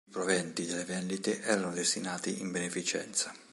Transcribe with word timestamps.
I 0.07 0.11
proventi 0.11 0.65
delle 0.65 0.83
vendite 0.83 1.43
erano 1.43 1.71
destinati 1.73 2.41
in 2.41 2.49
beneficenza. 2.49 3.31